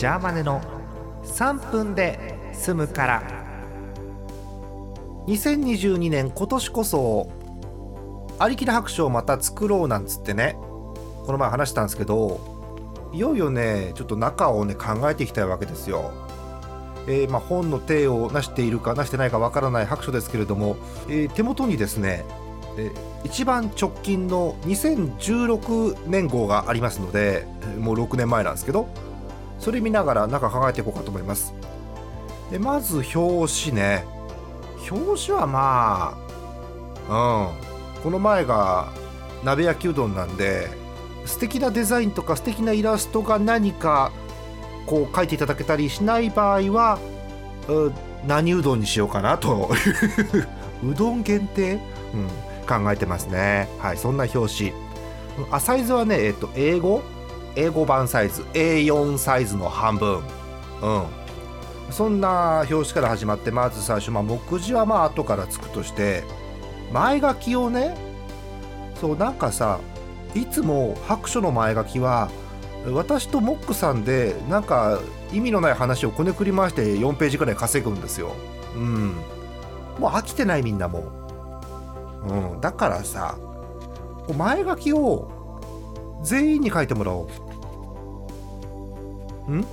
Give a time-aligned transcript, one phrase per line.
[0.00, 0.62] ジャーマネの
[1.24, 3.22] 3分で済むから
[5.26, 7.30] 2022年今年こそ
[8.38, 10.56] ありきの白書をまた作ろうなんつってね
[11.26, 12.40] この前話したんですけど
[13.12, 16.12] いよいよねちょっと中をね考えていきたいわけですよ。
[17.06, 20.76] えーまあ、本の体を成しているか成してないかわからない白書ですけれども、
[21.08, 22.24] えー手元にですね、
[22.78, 27.46] えー一番直近の2016年号がありますので
[27.78, 28.88] もう6年前なんですけど
[29.60, 31.54] それ見ながら中考えていこうかと思います。
[32.50, 34.04] でまず表紙ね。
[34.90, 36.18] 表紙はま
[37.08, 37.50] あ
[37.94, 38.02] うん。
[38.02, 38.88] この前が
[39.44, 40.68] 鍋焼きうどんなんで
[41.26, 44.10] 素敵なデザインとか素敵なイラストが何か
[44.86, 46.98] こう書いていただけたりしない場合は
[47.68, 47.94] うん
[48.26, 49.70] 何うどんにしようかなと。
[50.84, 51.74] うどん限定、
[52.14, 53.68] うん、考えてますね。
[53.78, 54.72] はいそんな表紙。
[55.50, 57.02] あサイズはねえっと英語？
[57.56, 60.22] 英語版サイズ A4 サイズの半分
[60.82, 61.04] うん
[61.90, 66.22] そんな表紙から始まってまず最初、まあ、目次はまあ後からつくとして
[66.92, 67.96] 前書きをね
[69.00, 69.80] そうなんかさ
[70.34, 72.30] いつも白書の前書きは
[72.86, 75.00] 私とモックさんでなんか
[75.32, 78.34] 意味のない話をこねくり回して4ページぐらい稼ぐんですよ。
[78.74, 79.14] うん。
[79.98, 81.12] もう飽きてないみんなも
[82.26, 82.32] う。
[82.32, 82.60] うん。
[82.60, 83.36] だからさ、
[84.36, 85.30] 前書きを
[86.22, 87.28] 全員に書いてもらお
[89.48, 89.52] う。
[89.52, 89.64] ん？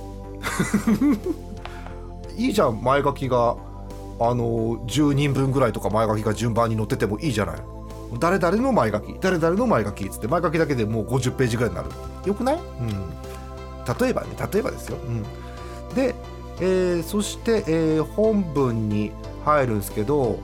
[2.36, 3.56] いいじゃん、前書きが。
[4.20, 7.60] あの、10人分ぐらいとか前書きが順番に載っててもいいじゃない。
[8.18, 11.90] 誰々の前書き誰々の前書きっつって前書きだけでもう50ページぐらいになる。
[12.24, 12.90] よくない、うん、
[14.00, 15.22] 例えばね例えばですよ、うん、
[15.94, 16.14] で、
[16.60, 19.12] えーそして、えー本文に
[19.44, 20.38] 入るんですけど、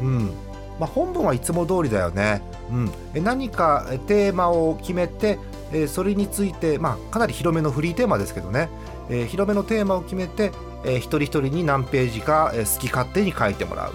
[0.00, 0.30] うん。
[0.78, 5.38] まあ、本文はいつも通りだよね、うん、え何かテーマを決めて、
[5.72, 8.68] えそれについて、まあ、かなり広めのフリーテーマですけどね、
[9.08, 10.52] え広めのテーマを決めて、
[10.84, 13.92] え一人一人に何ページか、え好き勝手に書いてもらう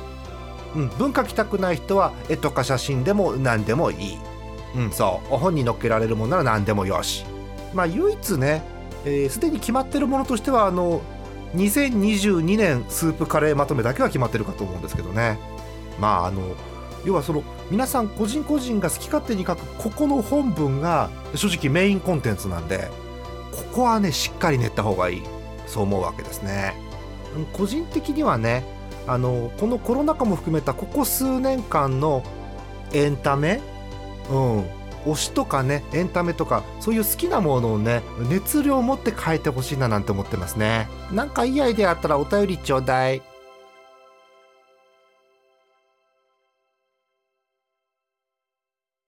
[0.75, 4.17] うん、文書きたくない人は絵とか写真でも何でもいい。
[4.75, 5.37] うん、そう。
[5.37, 7.25] 本に載っけられるものなら何でもよし。
[7.73, 8.61] まあ、唯一ね、
[9.03, 11.01] す、えー既に決まってるものとしては、あの、
[11.55, 15.39] 2022年スープカレーまとめだけは決まってるかと思うんですけどね。
[15.99, 16.41] まあ、あの、
[17.05, 22.89] 要はその、皆さん個人個人が好き勝手に書く、ここの本文が正直メインコンテンツなんで、
[23.51, 25.23] ここはね、しっかり練った方がいい。
[25.67, 26.75] そう思うわけですね。
[27.53, 28.63] 個人的にはね、
[29.09, 32.23] あのこのコロナ禍も含めたここ数年間の
[32.93, 33.59] エンタメ、
[34.29, 34.59] うん、
[35.05, 43.23] 推しとかねエンタメとかそういう好きなものをね熱量を持って変えてほしいななんて思ってますねなんかいいアイデアあったらお便りちょうだい